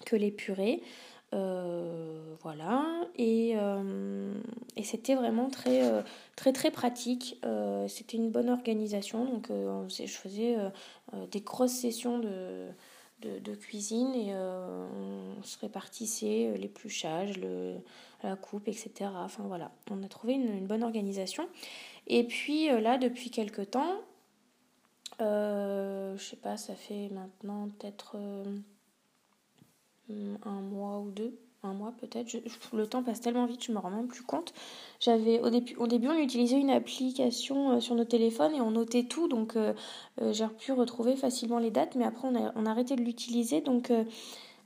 que 0.05 0.17
les 0.17 0.31
purées. 0.31 0.83
Euh, 1.35 2.35
voilà, 2.41 2.87
et, 3.17 3.53
euh, 3.57 4.33
et 4.77 4.83
c'était 4.83 5.15
vraiment 5.15 5.51
très, 5.51 5.87
euh, 5.87 6.03
très, 6.37 6.53
très 6.53 6.71
pratique. 6.71 7.39
c'était 7.89 8.17
une 8.17 8.31
bonne 8.31 8.49
organisation, 8.49 9.25
donc 9.25 9.49
je 9.51 10.07
faisais 10.07 10.57
des 11.31 11.41
grosses 11.41 11.73
sessions 11.73 12.19
de, 12.19 12.69
de, 13.21 13.55
cuisine 13.55 14.15
et 14.15 14.35
on 14.35 15.43
se 15.43 15.59
répartissait 15.59 16.55
l'épluchage, 16.57 17.39
la 18.23 18.37
coupe, 18.37 18.69
etc. 18.69 19.11
Enfin 19.15 19.45
voilà, 19.47 19.71
on 19.91 20.03
a 20.03 20.09
trouvé 20.09 20.35
une, 20.35 20.49
une 20.57 20.67
bonne 20.67 20.83
organisation. 20.83 21.49
Et 22.07 22.25
puis 22.25 22.69
là, 22.69 22.99
depuis 22.99 23.31
quelques 23.31 23.71
temps, 23.73 23.97
je 25.19 26.17
sais 26.19 26.37
pas, 26.37 26.57
ça 26.57 26.75
fait 26.75 27.09
maintenant 27.11 27.69
peut-être 27.79 28.17
un 30.45 30.61
mois 30.61 30.99
ou 30.99 31.11
deux, 31.11 31.39
un 31.63 31.73
mois 31.73 31.93
peut-être. 32.01 32.37
le 32.73 32.87
temps 32.87 33.03
passe 33.03 33.21
tellement 33.21 33.47
vite, 33.47 33.65
je 33.65 33.73
me 33.73 33.79
rends 33.79 33.91
même 33.91 34.07
plus 34.07 34.23
compte. 34.23 34.53
J'avais 35.01 35.41
au 35.41 35.51
début, 35.51 35.75
au 35.77 35.87
début, 35.87 36.09
on 36.09 36.19
utilisait 36.19 36.59
une 36.59 36.71
application 36.71 37.73
euh, 37.73 37.81
sur 37.81 37.95
nos 37.95 38.05
téléphones 38.05 38.55
et 38.55 38.61
on 38.61 38.71
notait 38.71 39.05
tout, 39.05 39.29
donc 39.29 39.57
euh, 39.57 39.75
euh, 40.21 40.33
j'ai 40.33 40.47
pu 40.47 40.73
retrouver 40.73 41.17
facilement 41.17 41.59
les 41.59 41.71
dates. 41.71 41.97
Mais 41.97 42.05
après, 42.05 42.29
on 42.29 42.35
a, 42.37 42.53
on 42.55 42.67
a 42.67 42.71
arrêté 42.71 42.97
de 42.97 43.03
l'utiliser, 43.03 43.61
donc 43.61 43.93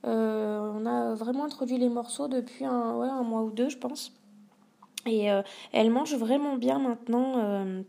on 0.04 0.86
a 0.86 1.14
vraiment 1.14 1.44
introduit 1.44 1.78
les 1.78 1.88
morceaux 1.88 2.28
depuis 2.28 2.64
un, 2.64 2.96
ouais, 2.96 3.08
un 3.08 3.22
mois 3.22 3.42
ou 3.42 3.50
deux, 3.50 3.68
je 3.68 3.78
pense. 3.78 4.12
Et 5.06 5.28
elle 5.72 5.90
mange 5.90 6.14
vraiment 6.14 6.56
bien 6.56 6.78
maintenant. 6.78 7.82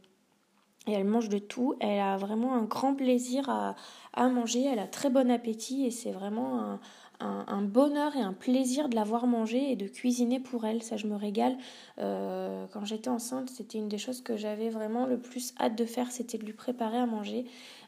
et 0.88 0.92
elle 0.92 1.06
mange 1.06 1.30
de 1.30 1.40
tout. 1.40 1.76
Elle 1.80 2.00
a 2.00 2.18
vraiment 2.18 2.54
un 2.54 2.64
grand 2.64 2.94
plaisir 2.94 3.50
à, 3.50 3.76
à 4.14 4.28
manger. 4.30 4.64
Elle 4.64 4.80
a 4.80 4.88
très 4.88 5.10
bon 5.10 5.30
appétit 5.32 5.86
et 5.86 5.92
c'est 5.92 6.12
vraiment 6.12 6.60
un, 6.60 6.80
un, 7.24 7.62
bonheur 7.62 8.16
et 8.16 8.22
un 8.22 8.34
plaisir 8.34 8.90
de 8.90 8.96
la 8.96 9.04
voir 9.04 9.28
manger 9.28 9.72
et 9.72 9.76
de 9.76 9.88
cuisiner 9.88 10.40
pour 10.40 10.66
elle. 10.66 10.84
Ça, 10.84 10.98
je 10.98 11.08
me 11.08 11.16
régale. 11.16 11.58
Euh, 12.00 12.66
quand 12.72 12.86
j'étais 12.86 13.10
enceinte, 13.10 13.50
c'était 13.50 13.78
une 13.78 13.88
des 13.88 13.98
choses 13.98 14.22
que 14.22 14.38
j'avais 14.38 14.70
vraiment 14.70 15.06
le 15.06 15.18
plus 15.18 15.54
hâte 15.60 15.78
de 15.78 15.86
faire, 15.86 16.12
c'était 16.12 16.38
de 16.38 16.46
lui 16.46 16.54
préparer 16.54 16.98
à 16.98 17.06
manger. 17.06 17.46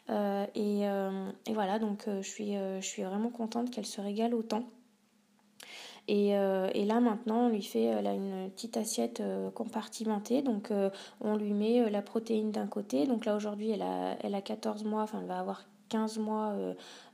Euh, 0.10 0.46
euh, 0.56 1.30
et, 1.48 1.54
voilà, 1.54 1.80
donc 1.80 2.06
je, 2.08 2.28
suis, 2.28 2.54
je 2.54 2.86
suis 2.86 3.04
vraiment 3.04 3.30
contente 3.30 3.72
qu'elle 3.72 3.86
se 3.86 4.02
régale 4.02 4.34
autant. 4.34 4.64
Et, 6.08 6.30
et, 6.30 6.86
là 6.86 7.00
maintenant, 7.00 7.48
on 7.48 7.50
lui 7.50 7.64
fait 7.64 7.86
elle 7.86 8.06
une 8.06 8.52
petite 8.52 8.78
assiette 8.78 9.24
compartimentée. 9.56 10.44
Donc 10.44 10.72
on 11.20 11.36
lui 11.36 11.54
met 11.54 11.90
la 11.90 12.04
protéine 12.04 12.52
d'un 12.52 12.68
côté. 12.68 13.08
Donc 13.08 13.26
là 13.26 13.36
aujourd'hui, 13.36 13.72
elle 13.72 13.82
a, 13.82 14.16
elle 14.22 14.36
a 14.36 14.42
14 14.42 14.84
mois, 14.84 15.02
enfin 15.02 15.20
elle 15.22 15.28
va 15.28 15.40
avoir 15.40 15.66
15 15.90 16.20
mois 16.20 16.54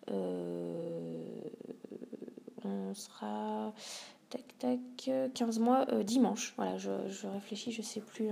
on 0.08 1.22
sera 2.94 3.74
tac 4.30 4.58
tac 4.60 4.80
15 5.34 5.60
mois 5.60 5.86
euh, 5.92 6.04
dimanche. 6.04 6.54
Voilà, 6.58 6.78
je, 6.78 7.28
réfléchis, 7.28 7.72
je 7.72 7.82
sais 7.82 8.02
plus. 8.02 8.30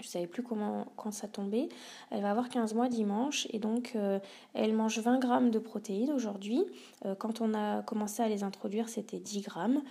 Je 0.00 0.08
savais 0.08 0.26
plus 0.26 0.42
comment 0.42 0.86
quand 0.96 1.12
ça 1.12 1.28
tombait. 1.28 1.68
Elle 2.10 2.22
va 2.22 2.30
avoir 2.30 2.48
15 2.48 2.74
mois 2.74 2.88
dimanche 2.88 3.46
et 3.50 3.58
donc 3.58 3.92
euh, 3.94 4.18
elle 4.52 4.74
mange 4.74 4.98
20 4.98 5.18
grammes 5.18 5.50
de 5.50 5.58
protéines 5.58 6.10
aujourd'hui. 6.10 6.64
Euh, 7.04 7.14
quand 7.14 7.40
on 7.40 7.54
a 7.54 7.82
commencé 7.82 8.22
à 8.22 8.28
les 8.28 8.42
introduire, 8.42 8.88
c'était 8.88 9.18
10 9.18 9.42
grammes. 9.42 9.82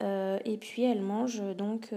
et 0.00 0.56
puis 0.58 0.82
elle 0.82 1.02
mange 1.02 1.42
donc 1.56 1.92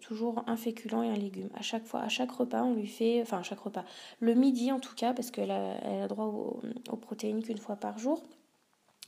toujours 0.00 0.42
un 0.48 0.56
féculent 0.56 1.04
et 1.04 1.08
un 1.08 1.14
légume. 1.14 1.48
À 1.54 1.62
chaque 1.62 1.84
fois, 1.84 2.00
à 2.00 2.08
chaque 2.08 2.32
repas, 2.32 2.62
on 2.64 2.74
lui 2.74 2.88
fait, 2.88 3.22
enfin 3.22 3.38
à 3.38 3.42
chaque 3.44 3.60
repas, 3.60 3.84
le 4.18 4.34
midi 4.34 4.72
en 4.72 4.80
tout 4.80 4.96
cas, 4.96 5.14
parce 5.14 5.30
qu'elle 5.30 5.52
a, 5.52 5.76
elle 5.84 6.02
a 6.02 6.08
droit 6.08 6.26
aux 6.26 6.96
protéines 6.96 7.42
qu'une 7.42 7.58
fois 7.58 7.76
par 7.76 7.98
jour. 7.98 8.20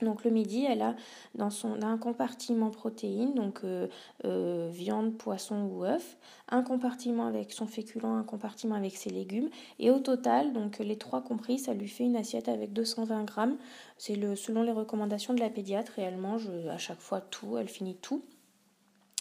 Donc 0.02 0.24
le 0.24 0.30
midi, 0.30 0.64
elle 0.68 0.82
a 0.82 0.94
dans 1.34 1.50
son 1.50 1.82
un 1.82 1.98
compartiment 1.98 2.70
protéines, 2.70 3.34
donc 3.34 3.60
euh, 3.64 3.88
euh, 4.24 4.68
viande, 4.72 5.16
poisson 5.16 5.68
ou 5.70 5.84
œuf, 5.84 6.16
un 6.48 6.62
compartiment 6.62 7.26
avec 7.26 7.52
son 7.52 7.66
féculent, 7.66 8.04
un 8.04 8.22
compartiment 8.22 8.74
avec 8.74 8.96
ses 8.96 9.10
légumes, 9.10 9.50
et 9.78 9.90
au 9.90 9.98
total, 9.98 10.52
donc 10.52 10.78
les 10.78 10.96
trois 10.96 11.22
compris, 11.22 11.58
ça 11.58 11.74
lui 11.74 11.88
fait 11.88 12.04
une 12.04 12.16
assiette 12.16 12.48
avec 12.48 12.72
220 12.72 13.24
grammes. 13.24 13.56
C'est 13.98 14.16
le 14.16 14.36
selon 14.36 14.62
les 14.62 14.72
recommandations 14.72 15.34
de 15.34 15.40
la 15.40 15.50
pédiatre 15.50 15.98
et 15.98 16.02
elle 16.02 16.16
mange 16.16 16.48
à 16.70 16.78
chaque 16.78 17.00
fois 17.00 17.20
tout, 17.20 17.58
elle 17.58 17.68
finit 17.68 17.96
tout. 17.96 18.22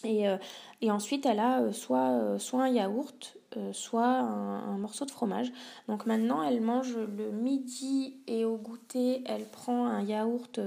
Et, 0.04 0.28
euh, 0.28 0.38
et, 0.82 0.92
ensuite, 0.92 1.26
elle 1.26 1.40
a 1.40 1.62
euh, 1.62 1.72
soit, 1.72 2.12
euh, 2.12 2.40
soit 2.40 2.64
un 2.64 2.70
yaourt, 2.70 3.38
soit 3.74 4.08
un, 4.08 4.78
morceau 4.78 5.06
de 5.06 5.12
fromage. 5.12 5.52
Donc 5.88 6.06
maintenant, 6.06 6.44
elle 6.44 6.62
mange 6.62 6.96
le 6.96 7.32
midi 7.32 8.18
et 8.28 8.46
au 8.46 8.58
goûter, 8.58 9.24
elle 9.26 9.46
prend 9.46 9.88
un 9.88 10.02
yaourt, 10.02 10.60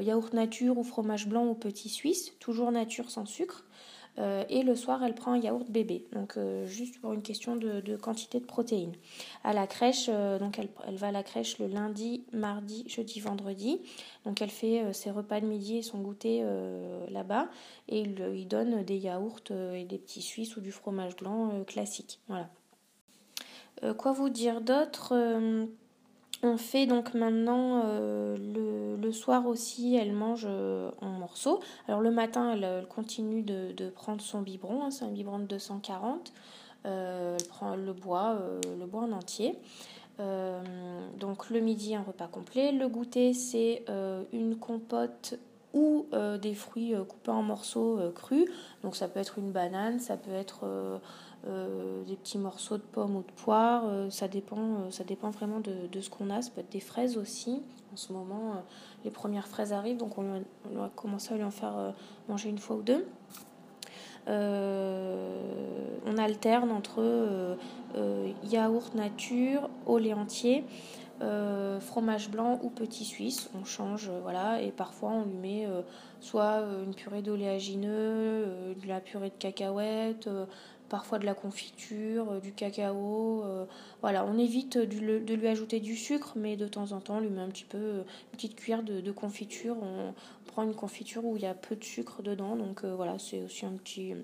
yaourt 0.00 0.32
nature 0.32 0.78
ou 0.78 0.82
fromage 0.82 1.28
blanc 1.28 1.46
ou 1.46 1.54
petit 1.54 1.88
suisse, 1.88 2.32
toujours 2.38 2.72
nature 2.72 3.10
sans 3.10 3.26
sucre. 3.26 3.64
Euh, 4.18 4.44
et 4.48 4.62
le 4.62 4.74
soir, 4.74 5.02
elle 5.04 5.14
prend 5.14 5.32
un 5.32 5.38
yaourt 5.38 5.68
bébé, 5.68 6.04
donc 6.12 6.36
euh, 6.36 6.66
juste 6.66 7.00
pour 7.00 7.12
une 7.12 7.22
question 7.22 7.56
de, 7.56 7.96
quantité 7.96 8.40
de 8.40 8.44
protéines. 8.44 8.94
À 9.44 9.52
la 9.52 9.66
crèche, 9.66 10.06
euh, 10.08 10.38
donc 10.38 10.58
elle, 10.58 10.96
va 10.96 11.08
à 11.08 11.12
la 11.12 11.22
crèche 11.22 11.58
le 11.58 11.66
lundi, 11.66 12.24
mardi, 12.32 12.84
jeudi, 12.88 13.20
vendredi. 13.20 13.80
Donc 14.24 14.42
elle 14.42 14.50
fait 14.50 14.92
ses 14.92 15.10
repas 15.10 15.40
de 15.40 15.46
midi 15.46 15.78
et 15.78 15.82
son 15.82 16.00
goûter 16.00 16.44
là-bas. 17.10 17.48
Et 17.88 18.00
il, 18.00 18.22
il, 18.34 18.48
donne 18.48 18.82
des 18.82 18.98
yaourts 18.98 19.40
et 19.50 19.84
des 19.84 19.98
petits 19.98 20.20
suisses 20.20 20.56
ou 20.56 20.60
du 20.60 20.72
fromage 20.72 21.16
blanc 21.16 21.64
classique. 21.66 22.20
Voilà. 22.28 22.50
quoi 23.94 24.12
vous 24.12 24.28
dire 24.28 24.60
d'autre 24.60 25.14
on 26.42 26.56
fait 26.56 26.86
donc 26.86 27.14
maintenant 27.14 27.82
euh, 27.84 28.36
le, 29.00 29.12
soir 29.12 29.46
aussi, 29.46 29.96
elle 29.96 30.12
mange 30.12 30.46
euh, 30.48 30.90
en 31.00 31.08
morceaux. 31.08 31.60
Alors 31.88 32.00
le 32.00 32.10
matin, 32.10 32.52
elle, 32.52 32.86
continue 32.86 33.42
de, 33.42 33.90
prendre 33.90 34.20
son 34.20 34.40
biberon, 34.40 34.84
hein, 34.84 34.90
c'est 34.90 35.04
un 35.04 35.10
biberon 35.10 35.40
de 35.40 35.46
240. 35.46 36.32
Euh, 36.86 37.36
elle 37.38 37.48
prend 37.48 37.76
le 37.76 37.92
bois, 37.92 38.38
le 38.78 38.86
bois 38.86 39.02
en 39.02 39.12
entier. 39.12 39.58
donc 40.18 41.50
le 41.50 41.60
midi, 41.60 41.94
un 41.94 42.02
repas 42.02 42.28
complet. 42.28 42.72
Le 42.72 42.88
goûter, 42.88 43.34
c'est 43.34 43.84
une 44.32 44.56
compote 44.56 45.34
ou 45.72 46.06
des 46.42 46.54
fruits 46.54 46.94
coupés 47.08 47.30
en 47.30 47.42
morceaux 47.42 47.98
crus. 48.14 48.46
Donc 48.82 48.96
ça 48.96 49.06
peut 49.08 49.20
être 49.20 49.38
une 49.38 49.52
banane, 49.52 50.00
ça 50.00 50.16
peut 50.16 50.32
être 50.32 50.64
euh, 51.48 52.02
des 52.04 52.16
petits 52.16 52.36
morceaux 52.36 52.76
de 52.76 52.82
pommes 52.82 53.16
ou 53.16 53.22
de 53.22 53.32
poire. 53.32 53.84
Euh, 53.86 54.10
ça, 54.10 54.28
dépend, 54.28 54.58
euh, 54.58 54.90
ça 54.90 55.04
dépend 55.04 55.30
vraiment 55.30 55.60
de, 55.60 55.86
de 55.90 56.00
ce 56.02 56.10
qu'on 56.10 56.28
a. 56.28 56.42
Ça 56.42 56.50
peut 56.50 56.60
être 56.60 56.72
des 56.72 56.80
fraises 56.80 57.16
aussi. 57.16 57.62
En 57.94 57.96
ce 57.96 58.12
moment, 58.12 58.62
les 59.04 59.10
premières 59.10 59.48
fraises 59.48 59.72
arrivent, 59.72 59.96
donc 59.96 60.16
on, 60.18 60.42
on, 60.70 60.78
va 60.78 60.90
commencer 60.94 61.32
à 61.34 61.36
lui 61.36 61.42
en 61.42 61.50
faire 61.50 61.92
manger 62.28 62.48
une 62.48 62.58
fois 62.58 62.76
ou 62.76 62.82
deux. 62.82 63.04
on 64.28 66.18
alterne 66.18 66.70
entre 66.70 67.56
yaourt 68.44 68.94
nature, 68.94 69.68
au 69.86 69.98
lait 69.98 70.12
entier, 70.12 70.64
fromage 71.80 72.30
blanc 72.30 72.58
ou 72.62 72.70
petit 72.70 73.04
suisse. 73.04 73.50
On 73.60 73.64
change, 73.64 74.10
voilà, 74.22 74.60
et 74.62 74.70
parfois 74.70 75.10
on 75.10 75.24
lui 75.24 75.34
met 75.34 75.68
soit 76.20 76.64
une 76.84 76.94
purée 76.94 77.22
d'oléagineux, 77.22 78.74
de 78.80 78.88
la 78.88 79.00
purée 79.00 79.30
de 79.30 79.34
cacahuètes, 79.34 80.28
parfois 80.90 81.18
de 81.18 81.24
la 81.24 81.34
confiture, 81.34 82.32
euh, 82.32 82.40
du 82.40 82.52
cacao. 82.52 83.42
Euh, 83.44 83.64
voilà, 84.02 84.26
on 84.26 84.36
évite 84.36 84.76
de, 84.76 85.34
lui 85.34 85.48
ajouter 85.48 85.80
du 85.80 85.96
sucre, 85.96 86.34
mais 86.36 86.56
de 86.56 86.68
temps 86.68 86.92
en 86.92 87.00
temps, 87.00 87.16
on 87.16 87.20
lui 87.20 87.30
met 87.30 87.40
un 87.40 87.48
petit 87.48 87.64
peu 87.64 87.78
euh, 87.78 88.02
une 88.02 88.30
petite 88.32 88.56
cuillère 88.56 88.82
de, 88.82 89.10
confiture. 89.12 89.76
On, 89.80 90.12
prend 90.46 90.64
une 90.64 90.74
confiture 90.74 91.24
où 91.24 91.36
il 91.36 91.42
y 91.42 91.46
a 91.46 91.54
peu 91.54 91.76
de 91.76 91.84
sucre 91.84 92.22
dedans, 92.22 92.56
donc 92.56 92.84
voilà, 92.84 93.20
c'est 93.20 93.40
aussi 93.44 93.64
petit, 93.84 94.14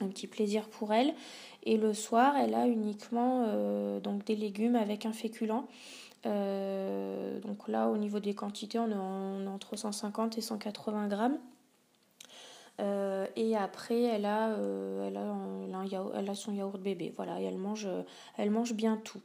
un 0.00 0.08
petit 0.08 0.26
plaisir 0.26 0.68
pour 0.68 0.92
elle. 0.92 1.14
Et 1.64 1.76
le 1.76 1.94
soir, 1.94 2.34
elle 2.36 2.54
a 2.54 2.66
uniquement 2.66 3.46
donc 4.00 4.24
des 4.24 4.36
légumes 4.36 4.76
avec 4.76 5.06
un 5.06 5.12
féculent. 5.12 5.64
donc 6.24 7.68
là, 7.68 7.88
au 7.88 7.96
niveau 7.96 8.18
des 8.18 8.34
quantités, 8.34 8.78
on 8.78 8.90
est, 8.90 9.48
entre 9.48 9.76
150 9.76 10.38
et 10.38 10.40
180 10.40 11.08
grammes. 11.08 11.38
Euh, 12.80 13.26
et 13.36 13.56
après, 13.56 14.02
elle 14.02 14.24
a, 14.24 14.50
euh, 14.50 15.08
elle, 15.08 15.16
a 15.16 16.32
a 16.32 16.34
son 16.34 16.52
yaourt 16.52 16.80
bébé. 16.80 17.12
Voilà, 17.16 17.40
elle 17.40 17.58
mange, 17.58 17.88
elle 18.36 18.50
mange 18.50 18.74
bien 18.74 18.96
tout. 18.96 19.20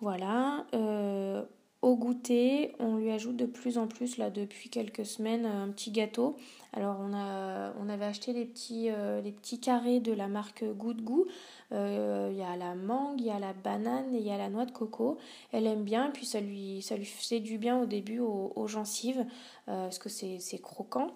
Voilà. 0.00 0.66
Euh, 0.74 1.44
au 1.82 1.96
goûter, 1.96 2.74
on 2.78 2.96
lui 2.96 3.10
ajoute 3.10 3.36
de 3.36 3.46
plus 3.46 3.78
en 3.78 3.86
plus, 3.86 4.18
là, 4.18 4.30
depuis 4.30 4.68
quelques 4.68 5.06
semaines, 5.06 5.46
un 5.46 5.68
petit 5.68 5.90
gâteau. 5.90 6.36
Alors, 6.72 6.96
on, 7.00 7.12
a, 7.14 7.72
on 7.80 7.88
avait 7.88 8.04
acheté 8.04 8.32
les 8.32 8.44
petits, 8.44 8.90
les 9.24 9.32
petits 9.32 9.58
carrés 9.58 9.98
de 9.98 10.12
la 10.12 10.28
marque 10.28 10.64
Goût 10.64 10.94
de 10.94 11.02
Goût. 11.02 11.26
Il 11.72 11.76
y 11.76 12.42
a 12.42 12.56
la 12.56 12.74
mangue, 12.76 13.20
il 13.20 13.26
y 13.26 13.30
a 13.30 13.40
la 13.40 13.52
banane 13.52 14.14
et 14.14 14.18
il 14.18 14.26
y 14.26 14.30
a 14.30 14.38
la 14.38 14.48
noix 14.48 14.66
de 14.66 14.70
coco. 14.70 15.18
Elle 15.50 15.66
aime 15.66 15.82
bien, 15.82 16.10
puis 16.10 16.26
ça 16.26 16.40
lui, 16.40 16.80
ça 16.80 16.96
lui 16.96 17.04
fait 17.04 17.40
du 17.40 17.58
bien 17.58 17.80
au 17.80 17.86
début 17.86 18.20
aux, 18.20 18.66
gencives, 18.68 19.26
parce 19.66 19.98
que 19.98 20.08
c'est 20.08 20.62
croquant. 20.62 21.10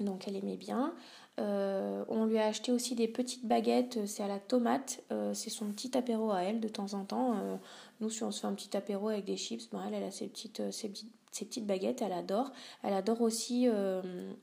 Donc 0.00 0.28
elle 0.28 0.36
aimait 0.36 0.56
bien. 0.56 0.94
Euh, 1.40 2.04
on 2.08 2.26
lui 2.26 2.38
a 2.38 2.46
acheté 2.46 2.70
aussi 2.70 2.94
des 2.94 3.08
petites 3.08 3.44
baguettes, 3.44 4.06
c'est 4.06 4.22
à 4.22 4.28
la 4.28 4.38
tomate, 4.38 5.02
euh, 5.10 5.34
c'est 5.34 5.50
son 5.50 5.66
petit 5.72 5.96
apéro 5.96 6.30
à 6.30 6.42
elle 6.42 6.60
de 6.60 6.68
temps 6.68 6.94
en 6.94 7.04
temps. 7.04 7.34
Euh, 7.36 7.56
nous, 8.00 8.10
si 8.10 8.22
on 8.22 8.30
se 8.30 8.40
fait 8.40 8.46
un 8.46 8.54
petit 8.54 8.76
apéro 8.76 9.08
avec 9.08 9.24
des 9.24 9.36
chips, 9.36 9.68
ben, 9.72 9.82
elle, 9.88 9.94
elle 9.94 10.04
a 10.04 10.10
ses 10.12 10.28
petites, 10.28 10.70
ses, 10.70 10.88
petites, 10.88 11.12
baguettes, 11.62 12.02
elle 12.02 12.12
adore. 12.12 12.52
Elle 12.82 12.94
adore 12.94 13.20
aussi 13.20 13.68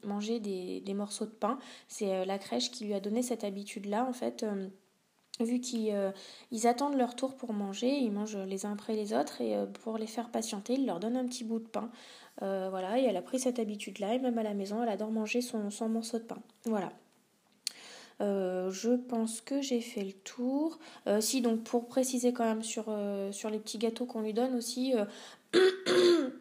manger 0.03 0.39
des, 0.39 0.93
morceaux 0.93 1.25
de 1.25 1.31
pain. 1.31 1.57
C'est 1.87 2.25
la 2.25 2.37
crèche 2.37 2.71
qui 2.71 2.85
lui 2.85 2.93
a 2.93 2.99
donné 2.99 3.21
cette 3.21 3.43
habitude-là, 3.43 4.05
en 4.05 4.13
fait 4.13 4.45
vu 5.39 5.59
qu'ils 5.59 6.67
attendent 6.67 6.97
leur 6.97 7.15
tour 7.15 7.35
pour 7.35 7.51
manger, 7.53 7.89
ils 7.89 8.11
mangent 8.11 8.37
les 8.37 8.67
uns 8.67 8.73
après 8.73 8.93
les 8.93 9.11
autres 9.11 9.41
et 9.41 9.55
pour 9.81 9.97
les 9.97 10.05
faire 10.05 10.29
patienter, 10.29 10.73
ils 10.73 10.85
leur 10.85 10.99
donnent 10.99 11.17
un 11.17 11.25
petit 11.25 11.43
bout 11.43 11.57
de 11.57 11.67
pain. 11.67 11.89
Euh, 12.41 12.69
voilà, 12.69 12.99
et 12.99 13.03
elle 13.03 13.17
a 13.17 13.21
pris 13.21 13.39
cette 13.39 13.59
habitude-là, 13.59 14.15
et 14.15 14.19
même 14.19 14.37
à 14.37 14.43
la 14.43 14.53
maison, 14.53 14.81
elle 14.81 14.89
adore 14.89 15.11
manger 15.11 15.41
son, 15.41 15.69
son 15.69 15.89
morceau 15.89 16.17
de 16.17 16.23
pain. 16.23 16.41
Voilà. 16.65 16.91
Euh, 18.21 18.71
je 18.71 18.91
pense 18.91 19.41
que 19.41 19.61
j'ai 19.61 19.81
fait 19.81 20.03
le 20.03 20.13
tour. 20.13 20.79
Euh, 21.07 21.21
si, 21.21 21.41
donc 21.41 21.63
pour 21.63 21.87
préciser 21.87 22.33
quand 22.33 22.45
même 22.45 22.63
sur 22.63 22.89
les 22.89 23.59
petits 23.59 23.77
gâteaux 23.77 24.05
qu'on 24.05 24.21
lui 24.21 24.33
donne 24.33 24.55
aussi, 24.55 24.93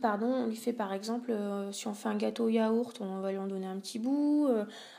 pardon, 0.00 0.26
on 0.26 0.46
lui 0.46 0.56
fait 0.56 0.72
par 0.72 0.92
exemple, 0.92 1.32
si 1.72 1.86
on 1.86 1.94
fait 1.94 2.08
un 2.08 2.16
gâteau 2.16 2.48
yaourt, 2.48 3.00
on 3.00 3.20
va 3.20 3.32
lui 3.32 3.38
en 3.38 3.46
donner 3.46 3.66
un 3.66 3.78
petit 3.78 3.98
bout. 3.98 4.48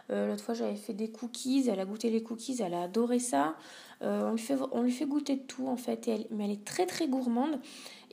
L'autre 0.09 0.43
fois, 0.43 0.53
j'avais 0.53 0.75
fait 0.75 0.93
des 0.93 1.09
cookies, 1.09 1.67
elle 1.69 1.79
a 1.79 1.85
goûté 1.85 2.09
les 2.09 2.23
cookies, 2.23 2.61
elle 2.61 2.73
a 2.73 2.83
adoré 2.83 3.19
ça. 3.19 3.55
on, 4.01 4.31
lui 4.31 4.39
fait, 4.39 4.57
on 4.71 4.81
lui 4.81 4.91
fait 4.91 5.05
goûter 5.05 5.35
de 5.35 5.41
tout 5.41 5.67
en 5.67 5.77
fait, 5.77 6.09
mais 6.31 6.45
elle 6.45 6.51
est 6.51 6.65
très 6.65 6.85
très 6.85 7.07
gourmande. 7.07 7.59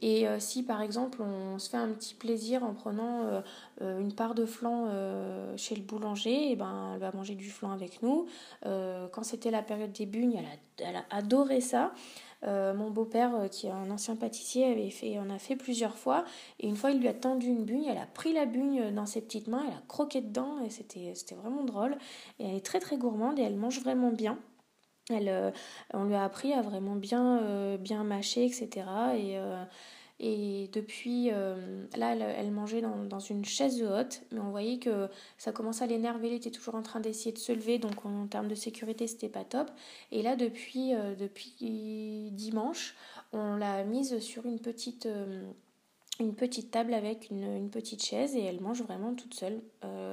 Et 0.03 0.29
euh, 0.29 0.38
si 0.38 0.62
par 0.62 0.83
exemple 0.83 1.23
on 1.23 1.59
se 1.59 1.71
fait 1.71 1.76
un 1.76 1.88
petit 1.88 2.14
plaisir 2.14 2.62
en 2.64 2.75
prenant 2.75 3.23
euh, 3.23 3.41
euh, 3.81 4.00
une 4.00 4.12
part 4.12 4.35
de 4.35 4.45
flan 4.45 4.88
chez 5.57 5.75
le 5.75 5.83
boulanger, 5.83 6.49
et 6.49 6.53
eh 6.53 6.57
ben, 6.57 6.93
elle 6.95 7.00
va 7.00 7.11
manger 7.12 7.35
du 7.35 7.49
flan 7.49 7.73
avec 7.73 8.03
nous. 8.03 8.26
quand 8.62 9.23
c'était 9.23 9.50
la 9.50 9.62
période 9.62 9.93
des 9.93 10.07
bugnes, 10.07 10.43
elle 10.79 10.97
a, 10.97 11.05
adoré 11.11 11.61
ça. 11.61 11.93
Mon 12.47 12.91
beau-père, 12.91 13.49
qui 13.51 13.67
est 13.67 13.71
un 13.71 13.91
ancien 13.91 14.17
pâtissier, 14.17 14.71
avait 14.71 14.91
fait, 14.91 15.19
en 15.19 15.31
a 15.31 15.39
fait 15.39 15.57
plusieurs 15.57 15.97
fois. 15.97 16.25
Et 16.61 16.69
une 16.69 16.77
fois, 16.77 16.91
il 16.91 17.01
lui 17.01 17.09
a 17.09 17.15
tendu 17.15 17.47
une 17.47 17.65
bugne. 17.65 17.85
Elle 17.85 17.99
a 17.99 18.07
pris 18.07 18.33
la 18.33 18.47
bugne 18.47 18.91
dans 18.93 19.07
ses 19.07 19.21
petites 19.21 19.49
mains, 19.49 19.65
elle 19.67 19.75
a 19.75 19.83
croqué 19.89 20.21
dedans. 20.21 20.61
Et 20.65 20.71
c'était, 20.71 21.35
vraiment 21.35 21.65
drôle. 21.65 21.97
Et 22.39 22.49
elle 22.49 22.57
est 22.57 22.65
très 22.65 22.81
très 22.81 22.97
gourmande 22.97 23.39
et 23.39 23.43
elle 23.43 23.57
mange 23.57 23.81
vraiment 23.81 24.11
bien. 24.11 24.39
Elle, 25.11 25.29
euh, 25.29 25.51
on 25.93 26.05
lui 26.05 26.15
a 26.15 26.25
appris 26.25 26.53
à 26.55 26.63
vraiment 26.63 26.97
bien, 26.97 27.39
euh, 27.43 27.77
bien 27.77 28.05
mâcher, 28.05 28.47
etc. 28.47 28.69
Et, 29.17 29.39
euh, 29.39 29.63
et 30.26 30.71
depuis, 30.73 31.28
là, 31.28 32.14
elle, 32.14 32.50
mangeait 32.50 32.81
dans, 32.81 33.04
dans, 33.04 33.19
une 33.19 33.45
chaise 33.45 33.83
haute, 33.83 34.23
mais 34.33 34.40
on 34.40 34.50
voyait 34.50 34.78
que 34.78 35.11
ça 35.37 35.52
commençait 35.52 35.85
à 35.85 35.87
l'énerver. 35.87 36.28
Elle 36.28 36.35
était 36.35 36.50
toujours 36.50 36.76
en 36.76 36.83
train 36.83 37.00
d'essayer 37.00 37.31
de 37.33 37.38
se 37.38 37.52
lever, 37.52 37.78
donc 37.78 38.07
en, 38.07 38.26
termes 38.26 38.49
de 38.49 38.54
sécurité, 38.54 39.07
c'était 39.07 39.28
pas 39.28 39.45
top. 39.45 39.71
Et 40.12 40.23
là, 40.23 40.35
depuis, 40.35 40.93
depuis 41.19 42.31
dimanche, 42.33 42.97
on 43.35 43.57
l'a 43.57 43.85
mise 43.85 44.19
sur 44.21 44.47
une 44.47 44.61
petite 44.61 45.07
une 46.21 46.35
petite 46.35 46.71
table 46.71 46.95
avec 46.95 47.28
une, 47.31 47.43
une, 47.43 47.71
petite 47.71 48.02
chaise 48.02 48.35
et 48.35 48.45
elle 48.45 48.62
mange 48.62 48.83
vraiment 48.83 49.14
toute 49.14 49.35
seule. 49.35 49.61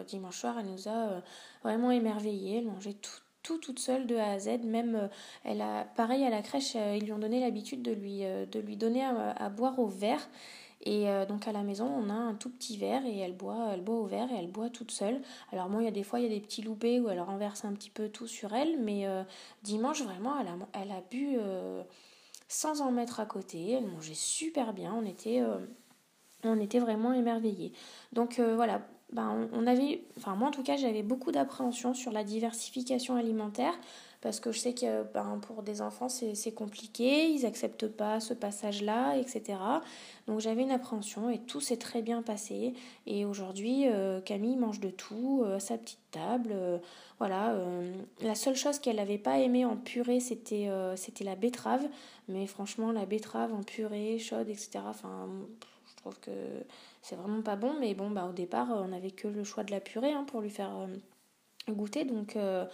dimanche 0.08 0.40
soir, 0.40 0.58
elle 0.60 0.66
nous 0.66 0.90
a 0.90 1.22
vraiment 1.64 1.90
émerveillés. 1.90 2.58
Elle 2.58 2.66
mangeait 2.66 2.96
tout, 2.96 3.21
tout 3.44 3.58
toute 3.58 3.80
seule 3.80 4.08
de 4.08 4.16
A 4.16 4.32
à 4.32 4.40
Z. 4.40 4.64
Même, 4.64 4.96
euh, 4.96 5.08
elle 5.44 5.62
a, 5.62 5.86
pareil 5.96 6.24
à 6.24 6.30
la 6.30 6.42
crèche, 6.42 6.76
euh, 6.76 6.96
ils 6.98 7.06
lui 7.06 7.14
ont 7.14 7.20
donné 7.20 7.40
l'habitude 7.40 7.82
de 7.82 7.92
lui, 7.92 8.24
euh, 8.24 8.46
donner 8.46 9.04
à, 9.04 9.50
boire 9.50 9.80
au 9.80 9.88
verre. 9.88 10.30
Et 10.84 11.06
donc 11.28 11.48
à 11.48 11.52
la 11.52 11.62
maison, 11.62 11.86
on 11.86 12.10
a 12.10 12.14
un 12.14 12.34
tout 12.34 12.50
petit 12.50 12.76
verre 12.76 13.06
et 13.06 13.20
elle 13.20 13.36
boit, 13.38 13.70
elle 13.72 13.82
boit 13.82 13.98
au 13.98 14.06
verre 14.08 14.32
et 14.32 14.36
elle 14.36 14.52
boit 14.52 14.72
toute 14.72 14.90
seule. 14.90 15.22
Alors 15.52 15.70
moi, 15.70 15.84
il 15.84 15.86
y 15.86 15.88
a 15.88 15.92
des 15.92 16.02
fois, 16.02 16.20
il 16.20 16.24
y 16.24 16.26
a 16.26 16.30
des 16.30 16.42
petits 16.42 16.64
loupés 16.64 17.00
où 17.00 17.08
elle 17.08 17.22
renverse 17.22 17.66
un 17.66 17.74
petit 17.74 17.92
peu 17.92 18.10
tout 18.10 18.26
sur 18.26 18.52
elle, 18.56 18.80
mais 18.82 19.06
dimanche, 19.62 20.02
vraiment, 20.02 20.40
elle 20.40 20.48
a, 20.48 20.56
elle 20.82 20.92
a 20.92 21.02
bu 21.12 21.38
sans 22.48 22.82
en 22.82 22.90
mettre 22.92 23.20
à 23.20 23.28
côté. 23.28 23.74
Elle 23.74 23.86
mangeait 23.86 24.16
super 24.16 24.74
bien. 24.74 24.92
On 24.96 25.06
était 25.06 25.44
On 26.44 26.60
était 26.60 26.80
vraiment 26.80 27.14
émerveillés. 27.14 27.74
Donc 28.12 28.40
voilà, 28.40 28.82
ben, 29.12 29.50
on 29.54 29.68
avait, 29.68 30.04
enfin 30.18 30.36
moi 30.36 30.48
en 30.48 30.52
tout 30.52 30.64
cas 30.64 30.78
j'avais 30.78 31.04
beaucoup 31.04 31.32
d'appréhension 31.32 31.94
sur 31.94 32.12
la 32.12 32.24
diversification 32.24 33.16
alimentaire 33.16 33.74
parce 34.22 34.40
que 34.40 34.52
je 34.52 34.60
sais 34.60 34.74
que 34.74 35.04
ben, 35.14 35.40
pour 35.42 35.64
des 35.64 35.82
enfants 35.82 36.08
c'est 36.08 36.52
compliqué, 36.54 37.28
ils 37.30 37.42
n'acceptent 37.42 37.88
pas 37.88 38.20
ce 38.20 38.34
passage-là, 38.34 39.18
etc. 39.18 39.58
Donc 40.28 40.40
j'avais 40.40 40.62
une 40.62 40.72
appréhension 40.72 41.30
et 41.30 41.40
tout 41.40 41.60
s'est 41.60 41.78
très 41.78 42.02
bien 42.02 42.22
passé. 42.22 42.74
Et 43.08 43.26
aujourd'hui, 43.26 43.88
euh, 43.88 44.22
Camille 44.22 44.58
mange 44.58 44.80
de 44.80 44.92
tout, 44.92 45.42
euh, 45.44 45.58
sa 45.60 45.78
petite 45.78 46.00
table. 46.12 46.52
Euh, 46.54 46.78
voilà, 47.18 47.56
la 48.22 48.34
seule 48.34 48.56
chose 48.56 48.80
qu'elle 48.80 48.96
n'avait 48.96 49.20
pas 49.20 49.38
aimé 49.38 49.64
en 49.64 49.78
purée, 49.78 50.20
c'était 50.20 50.70
c'était 50.96 51.24
la 51.24 51.36
betterave. 51.36 51.88
Mais 52.28 52.48
franchement, 52.48 52.92
la 52.92 53.06
betterave 53.06 53.54
en 53.54 53.62
purée, 53.62 54.18
chaude, 54.18 54.50
etc. 54.50 54.80
Enfin, 54.88 55.28
je 55.86 55.96
trouve 55.98 56.20
que 56.20 56.32
c'est 57.02 57.16
vraiment 57.16 57.42
pas 57.42 57.56
bon. 57.56 57.74
Mais 57.80 57.94
bon, 57.94 58.10
bah, 58.12 58.28
au 58.30 58.34
départ, 58.34 58.70
on 58.70 58.90
n'avait 58.90 59.12
que 59.12 59.28
le 59.28 59.44
choix 59.44 59.64
de 59.64 59.72
la 59.72 59.80
purée 59.80 60.12
hein, 60.12 60.26
pour 60.26 60.42
lui 60.42 60.50
faire 60.50 60.88
goûter. 61.70 62.06
Donc 62.06 62.36
euh, 62.36 62.66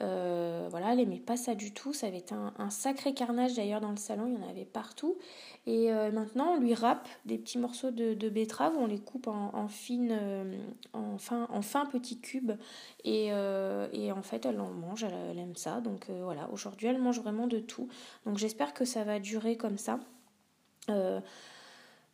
euh, 0.00 0.68
voilà, 0.70 0.92
elle 0.92 0.98
n'aimait 0.98 1.20
pas 1.20 1.36
ça 1.36 1.54
du 1.54 1.72
tout. 1.72 1.92
Ça 1.92 2.06
avait 2.06 2.18
été 2.18 2.34
un, 2.34 2.70
sacré 2.70 3.12
carnage 3.14 3.54
d'ailleurs 3.54 3.80
dans 3.80 3.90
le 3.90 3.96
salon, 3.96 4.26
il 4.26 4.34
y 4.34 4.44
en 4.44 4.48
avait 4.48 4.64
partout. 4.64 5.18
Et 5.66 5.92
euh, 5.92 6.10
maintenant, 6.10 6.54
on 6.54 6.60
lui 6.60 6.74
râpe 6.74 7.08
des 7.26 7.38
petits 7.38 7.58
morceaux 7.58 7.90
de, 7.90 8.28
betterave, 8.28 8.74
on 8.78 8.86
les 8.86 8.98
coupe 8.98 9.26
en, 9.28 9.68
fines, 9.68 10.18
en, 10.92 11.18
fin, 11.18 11.46
en 11.50 11.62
fin 11.62 11.86
petits 11.86 12.20
cubes. 12.20 12.52
Et, 13.04 13.26
et, 13.26 14.12
en 14.12 14.22
fait, 14.22 14.46
elle 14.46 14.60
en 14.60 14.70
mange, 14.70 15.04
elle, 15.04 15.38
aime 15.38 15.56
ça. 15.56 15.80
Donc 15.80 16.08
voilà, 16.08 16.48
aujourd'hui, 16.50 16.88
elle 16.88 16.98
mange 16.98 17.20
vraiment 17.20 17.46
de 17.46 17.58
tout. 17.58 17.88
Donc 18.24 18.38
j'espère 18.38 18.72
que 18.72 18.84
ça 18.84 19.04
va 19.04 19.18
durer 19.18 19.56
comme 19.56 19.78
ça. 19.78 20.00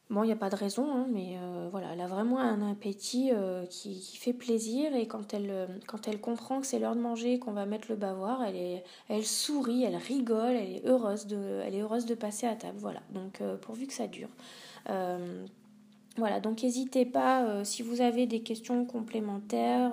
Bon, 0.09 0.23
il 0.23 0.27
n'y 0.27 0.33
a 0.33 0.37
pas 0.37 0.51
de 0.51 0.55
raison, 0.55 0.89
hein, 0.93 1.07
mais 1.13 1.37
euh, 1.37 1.69
voilà, 1.73 1.89
elle 1.93 2.01
a 2.01 2.07
vraiment 2.07 2.39
un 2.39 2.71
appétit 2.71 3.31
euh, 3.33 3.67
qui, 3.67 4.01
fait 4.17 4.33
plaisir 4.33 4.95
et 4.95 5.09
quand 5.09 5.35
elle, 5.35 5.51
euh, 5.51 5.67
quand 5.89 6.07
elle 6.07 6.21
comprend 6.21 6.61
que 6.61 6.67
c'est 6.67 6.79
l'heure 6.79 6.95
de 6.95 7.01
manger, 7.01 7.41
qu'on 7.41 7.51
va 7.53 7.67
mettre 7.67 7.89
le 7.91 7.97
bavoir, 7.97 8.45
elle, 8.45 8.55
est, 8.55 8.85
elle 9.09 9.25
sourit, 9.25 9.83
elle 9.83 9.97
rigole, 9.97 10.55
elle 10.55 10.77
est 10.77 10.87
heureuse 10.87 11.27
de, 11.27 11.61
elle 11.65 11.75
est 11.75 11.81
heureuse 11.81 12.07
de 12.07 12.15
passer 12.15 12.47
à 12.47 12.55
table. 12.55 12.79
Voilà, 12.79 13.01
donc 13.15 13.43
pourvu 13.63 13.89
que 13.89 13.93
ça 13.93 14.07
dure. 14.07 14.29
voilà, 16.17 16.39
donc 16.39 16.63
n'hésitez 16.63 17.05
pas, 17.05 17.65
si 17.65 17.83
vous 17.83 18.01
avez 18.01 18.27
des 18.27 18.43
questions 18.43 18.85
complémentaires, 18.85 19.93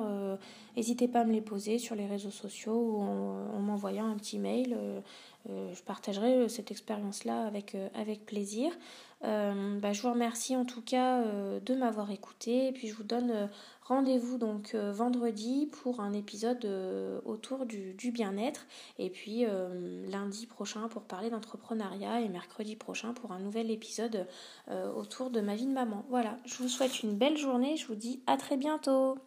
n'hésitez 0.78 1.08
pas 1.08 1.22
à 1.22 1.26
me 1.26 1.34
les 1.34 1.42
poser 1.42 1.80
sur 1.80 1.96
les 1.96 2.06
réseaux 2.06 2.30
sociaux 2.30 2.78
ou 2.78 3.02
en, 3.02 3.58
en 3.58 3.60
m'envoyant 3.62 4.06
un 4.06 4.16
petit 4.16 4.38
mail. 4.38 4.78
je 5.48 5.82
partagerai 5.82 6.48
cette 6.50 6.70
expérience-là 6.70 7.48
avec, 7.48 7.76
avec 7.96 8.28
plaisir. 8.28 8.72
Euh, 9.24 9.80
bah, 9.80 9.94
je 9.94 10.02
vous 10.02 10.12
remercie 10.12 10.56
en 10.56 10.66
tout 10.66 10.82
cas 10.82 11.22
euh, 11.22 11.60
de 11.62 11.76
m'avoir 11.76 12.12
écouté 12.12 12.68
et 12.68 12.72
puis 12.74 12.90
je 12.90 12.94
vous 12.94 13.04
donne 13.04 13.32
euh, 13.32 13.48
rendez-vous 13.84 14.38
donc 14.38 14.76
vendredi 14.76 15.70
pour 15.72 16.02
un 16.02 16.14
épisode 16.14 16.66
autour 17.26 17.66
du, 17.66 17.94
du 17.94 18.12
bien-être 18.12 18.66
et 18.98 19.10
puis 19.10 19.46
lundi 20.08 20.48
prochain 20.48 20.88
pour 20.88 21.04
parler 21.04 21.30
d'entrepreneuriat 21.30 22.22
et 22.22 22.30
mercredi 22.30 22.78
prochain 22.78 23.14
pour 23.14 23.34
un 23.34 23.40
nouvel 23.40 23.70
épisode 23.72 24.26
autour 24.96 25.32
de 25.32 25.42
ma 25.42 25.56
vie 25.56 25.66
de 25.66 25.74
maman. 25.74 26.06
Voilà, 26.10 26.38
je 26.46 26.56
vous 26.64 26.70
souhaite 26.70 27.04
une 27.04 27.18
belle 27.18 27.36
journée, 27.36 27.76
je 27.76 27.88
vous 27.88 27.96
dis 27.96 28.24
à 28.26 28.38
très 28.38 28.56
bientôt. 28.56 29.18